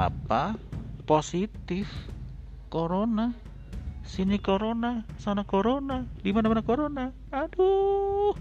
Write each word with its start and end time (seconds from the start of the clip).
apa 0.00 0.56
positif 1.04 1.84
corona 2.72 3.36
sini 4.00 4.40
corona 4.40 5.04
sana 5.20 5.44
corona 5.44 6.08
di 6.24 6.32
mana 6.32 6.48
mana 6.48 6.64
corona 6.64 7.12
aduh 7.28 8.32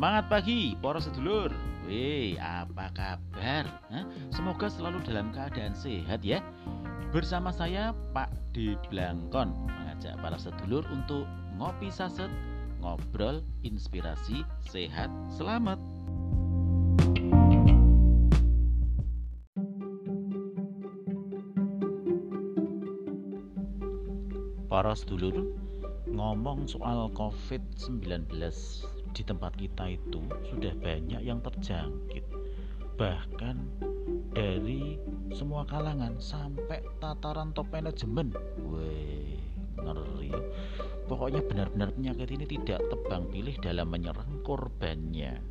Semangat 0.00 0.32
pagi, 0.32 0.80
para 0.80 0.96
sedulur. 0.96 1.52
Wih, 1.84 2.40
apa 2.40 2.88
kabar? 2.96 3.68
Hah? 3.92 4.08
Semoga 4.32 4.72
selalu 4.72 5.04
dalam 5.04 5.28
keadaan 5.28 5.76
sehat 5.76 6.24
ya. 6.24 6.40
Bersama 7.10 7.50
saya 7.50 7.90
Pak 8.14 8.54
D. 8.54 8.78
Blangkon 8.86 9.50
mengajak 9.66 10.14
para 10.22 10.38
sedulur 10.38 10.86
untuk 10.94 11.26
ngopi 11.58 11.90
saset, 11.90 12.30
ngobrol, 12.78 13.42
inspirasi, 13.66 14.46
sehat, 14.62 15.10
selamat. 15.26 15.74
Para 24.70 24.94
sedulur, 24.94 25.50
ngomong 26.14 26.70
soal 26.70 27.10
COVID-19 27.18 28.30
di 29.18 29.22
tempat 29.26 29.58
kita 29.58 29.98
itu 29.98 30.22
sudah 30.46 30.78
banyak 30.78 31.26
yang 31.26 31.42
terjangkit 31.42 32.22
bahkan 33.00 33.56
dari 34.30 34.94
semua 35.34 35.66
kalangan 35.66 36.14
sampai 36.22 36.82
tataran 37.02 37.50
top 37.50 37.66
manajemen 37.74 38.30
weh 38.70 39.38
ngeri. 39.80 40.30
Pokoknya 41.10 41.42
benar-benar 41.42 41.90
penyakit 41.90 42.28
ini 42.30 42.46
tidak 42.46 42.78
tebang 42.86 43.26
pilih 43.34 43.56
dalam 43.58 43.90
menyerang 43.90 44.42
korbannya. 44.46 45.42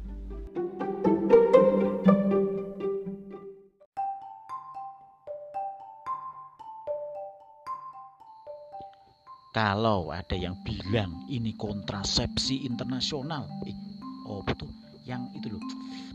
Kalau 9.50 10.14
ada 10.16 10.38
yang 10.40 10.56
bilang 10.64 11.28
ini 11.28 11.52
kontrasepsi 11.60 12.64
internasional 12.64 13.44
eh, 13.68 13.76
oh 14.24 14.40
betul. 14.46 14.72
Yang 15.04 15.42
itu 15.42 15.48
loh 15.52 15.64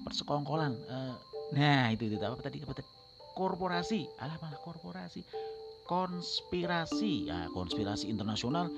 persekongkolan 0.06 0.72
uh, 0.88 1.18
nah 1.52 1.92
itu 1.92 2.08
itu 2.08 2.16
apa 2.22 2.40
tadi 2.40 2.64
apa 2.64 2.72
tadi? 2.80 2.88
Korporasi. 3.34 4.06
Alah 4.22 4.38
malah 4.40 4.60
korporasi. 4.62 5.20
Konspirasi. 5.84 7.28
Ya 7.28 7.50
konspirasi 7.52 8.08
internasional 8.08 8.70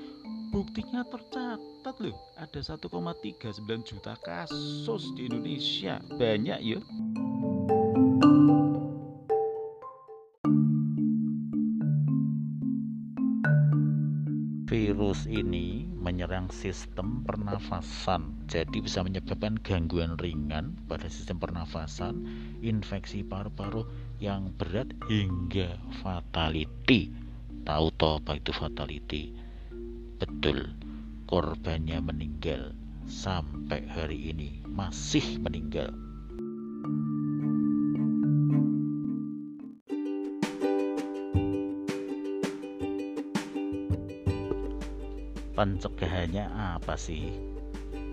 buktinya 0.51 1.07
tercatat 1.07 1.97
loh. 2.03 2.17
Ada 2.41 2.75
1,39 2.81 3.63
juta 3.85 4.19
kasus 4.25 5.13
di 5.15 5.31
Indonesia. 5.31 6.03
Banyak 6.17 6.59
ya 6.65 6.81
virus 15.07 15.31
ini 15.31 15.87
menyerang 16.03 16.51
sistem 16.51 17.23
pernafasan. 17.23 18.43
Jadi 18.51 18.83
bisa 18.83 19.07
menyebabkan 19.07 19.55
gangguan 19.63 20.19
ringan 20.19 20.75
pada 20.91 21.07
sistem 21.07 21.39
pernafasan 21.39 22.27
infeksi 22.59 23.23
paru-paru 23.23 23.87
yang 24.19 24.51
berat 24.59 24.91
hingga 25.07 25.79
fatality. 26.03 27.15
Tahu 27.63 27.87
toh 27.95 28.19
apa 28.19 28.35
itu 28.35 28.51
fatality? 28.51 29.31
Betul 30.19 30.75
korbannya 31.31 32.03
meninggal. 32.03 32.75
Sampai 33.07 33.87
hari 33.87 34.35
ini 34.35 34.59
masih 34.67 35.39
meninggal 35.39 35.95
pencegahannya 45.57 46.47
apa 46.77 46.95
sih? 46.95 47.33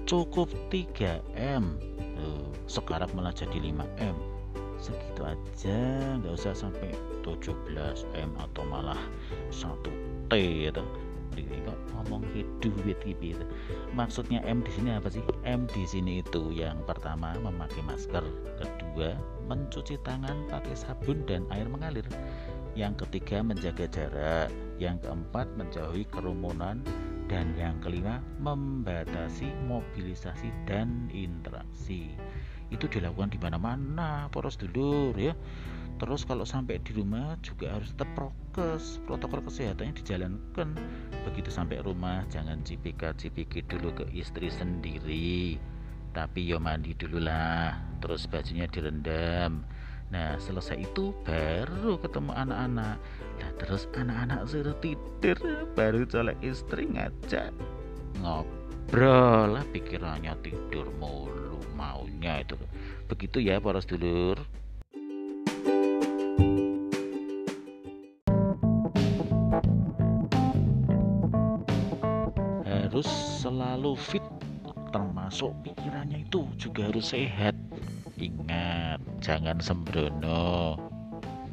Cukup 0.08 0.48
3M 0.72 1.80
Tuh, 2.24 2.48
sekarang 2.72 3.12
malah 3.18 3.36
jadi 3.36 3.60
5M 3.60 4.16
segitu 4.84 5.24
aja 5.24 5.80
nggak 6.20 6.36
usah 6.36 6.52
sampai 6.52 6.92
17M 7.24 8.30
atau 8.36 8.64
malah 8.68 9.00
1T 9.48 10.32
gitu 10.68 10.84
kok 11.34 11.80
ngomong 11.98 12.22
duit 12.62 13.00
gitu 13.02 13.46
maksudnya 13.98 14.44
M 14.46 14.62
di 14.62 14.70
sini 14.70 14.94
apa 14.94 15.10
sih? 15.10 15.24
M 15.48 15.66
di 15.72 15.84
sini 15.88 16.22
itu 16.22 16.54
yang 16.54 16.78
pertama 16.86 17.34
memakai 17.42 17.82
masker. 17.82 18.22
Kedua 18.62 19.18
mencuci 19.50 19.98
tangan 20.06 20.46
pakai 20.50 20.78
sabun 20.78 21.26
dan 21.26 21.50
air 21.50 21.66
mengalir. 21.66 22.06
Yang 22.78 23.06
ketiga 23.06 23.42
menjaga 23.42 23.86
jarak. 23.90 24.50
Yang 24.78 25.10
keempat 25.10 25.48
menjauhi 25.58 26.06
kerumunan 26.10 26.86
dan 27.34 27.50
yang 27.58 27.82
kelima 27.82 28.22
membatasi 28.38 29.50
mobilisasi 29.66 30.54
dan 30.70 31.10
interaksi. 31.10 32.14
Itu 32.70 32.86
dilakukan 32.86 33.34
di 33.34 33.42
mana-mana 33.42 34.30
poros 34.30 34.54
dulur 34.54 35.18
ya. 35.18 35.34
Terus 35.98 36.30
kalau 36.30 36.46
sampai 36.46 36.78
di 36.86 36.94
rumah 36.94 37.34
juga 37.42 37.74
harus 37.74 37.90
tetap 37.90 38.14
prokes. 38.14 39.02
Protokol 39.10 39.50
kesehatannya 39.50 39.98
dijalankan. 39.98 40.78
Begitu 41.26 41.50
sampai 41.50 41.82
rumah 41.82 42.22
jangan 42.30 42.62
cipika 42.62 43.18
cipiki 43.18 43.66
dulu 43.66 43.98
ke 43.98 44.06
istri 44.14 44.54
sendiri. 44.54 45.58
Tapi 46.14 46.46
yo 46.46 46.62
mandi 46.62 46.94
dulu 46.94 47.18
lah. 47.18 47.82
Terus 47.98 48.30
bajunya 48.30 48.70
direndam 48.70 49.66
Nah 50.10 50.36
selesai 50.42 50.82
itu 50.82 51.16
baru 51.24 51.96
ketemu 52.02 52.32
anak-anak. 52.34 52.98
Nah 53.40 53.52
terus 53.62 53.88
anak-anak 53.98 54.46
suruh 54.46 54.78
tidur 54.84 55.38
Baru 55.74 56.06
colek 56.06 56.38
istri 56.44 56.90
ngajak 56.90 57.54
Ngobrol. 58.22 59.58
Lah 59.58 59.66
pikirannya 59.72 60.34
tidur 60.44 60.90
mulu 61.00 61.62
Maunya 61.74 62.44
itu. 62.46 62.60
Begitu 63.10 63.42
ya 63.42 63.62
para 63.62 63.82
sedulur 63.82 64.40
Harus 72.64 73.10
selalu 73.42 73.98
fit 73.98 74.26
Termasuk 74.94 75.50
pikirannya 75.66 76.30
itu 76.30 76.46
juga 76.62 76.86
harus 76.86 77.10
sehat 77.10 77.58
Ingat, 78.14 79.02
jangan 79.26 79.58
sembrono. 79.58 80.78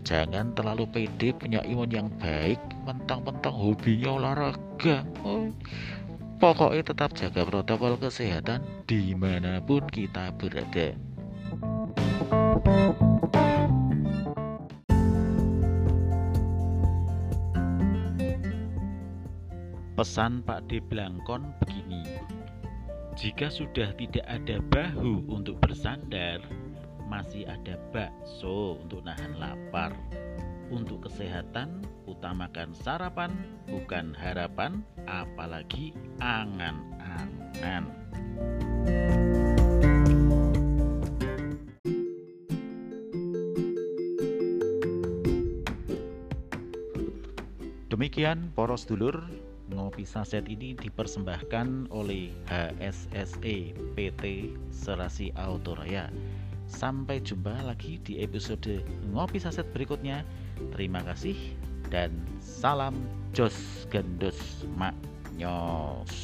Jangan 0.04 0.52
terlalu 0.52 0.84
pede 0.92 1.32
punya 1.32 1.64
imun 1.64 1.88
yang 1.88 2.08
baik, 2.20 2.60
mentang-mentang 2.84 3.52
hobinya 3.52 4.20
olahraga. 4.20 5.04
Oh, 5.24 5.48
pokoknya 6.36 6.84
tetap 6.92 7.16
jaga 7.16 7.48
protokol 7.48 7.96
kesehatan 7.96 8.60
di 8.84 9.16
mana 9.16 9.60
pun 9.64 9.84
kita 9.88 10.32
berada. 10.36 10.96
Pesan 19.96 20.40
Pak 20.44 20.64
D 20.68 20.80
Blangkon 20.80 21.44
begini 21.60 22.04
jika 23.20 23.52
sudah 23.52 23.92
tidak 24.00 24.24
ada 24.24 24.64
bahu 24.72 25.28
untuk 25.28 25.60
bersandar, 25.60 26.40
masih 27.04 27.44
ada 27.44 27.76
bakso 27.92 28.80
untuk 28.80 29.04
nahan 29.04 29.36
lapar. 29.36 29.92
Untuk 30.72 31.04
kesehatan, 31.04 31.84
utamakan 32.08 32.72
sarapan, 32.72 33.36
bukan 33.68 34.16
harapan, 34.16 34.80
apalagi 35.04 35.92
angan-angan. 36.24 37.92
Demikian 47.92 48.48
poros 48.56 48.88
dulur 48.88 49.28
Ngopi 49.70 50.02
Saset 50.02 50.46
ini 50.50 50.74
dipersembahkan 50.76 51.90
oleh 51.94 52.34
HSSE 52.50 53.72
PT 53.94 54.22
Serasi 54.70 55.30
Autoraya. 55.38 56.10
Sampai 56.70 57.18
jumpa 57.18 57.54
lagi 57.66 57.98
di 58.06 58.22
episode 58.22 58.82
Ngopi 59.10 59.42
Saset 59.42 59.66
berikutnya. 59.74 60.22
Terima 60.74 61.02
kasih 61.02 61.34
dan 61.90 62.14
salam 62.38 62.94
Jos 63.34 63.86
Gendus 63.90 64.66
Mak 64.78 64.94
Nyos. 65.34 66.14